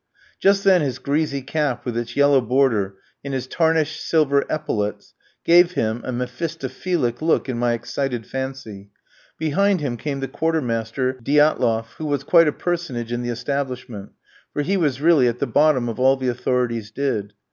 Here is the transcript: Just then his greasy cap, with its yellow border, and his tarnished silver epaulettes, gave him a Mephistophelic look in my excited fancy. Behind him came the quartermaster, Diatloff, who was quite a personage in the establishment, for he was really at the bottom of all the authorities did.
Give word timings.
Just 0.39 0.63
then 0.63 0.81
his 0.81 0.97
greasy 0.97 1.43
cap, 1.43 1.85
with 1.85 1.95
its 1.95 2.15
yellow 2.17 2.41
border, 2.41 2.95
and 3.23 3.35
his 3.35 3.45
tarnished 3.45 4.03
silver 4.03 4.43
epaulettes, 4.49 5.13
gave 5.45 5.73
him 5.73 6.01
a 6.03 6.11
Mephistophelic 6.11 7.21
look 7.21 7.47
in 7.47 7.59
my 7.59 7.73
excited 7.73 8.25
fancy. 8.25 8.89
Behind 9.37 9.79
him 9.79 9.97
came 9.97 10.19
the 10.19 10.27
quartermaster, 10.27 11.19
Diatloff, 11.21 11.93
who 11.99 12.05
was 12.07 12.23
quite 12.23 12.47
a 12.47 12.51
personage 12.51 13.11
in 13.11 13.21
the 13.21 13.29
establishment, 13.29 14.13
for 14.51 14.63
he 14.63 14.75
was 14.75 14.99
really 15.01 15.27
at 15.27 15.37
the 15.37 15.45
bottom 15.45 15.87
of 15.87 15.99
all 15.99 16.17
the 16.17 16.29
authorities 16.29 16.89
did. 16.89 17.33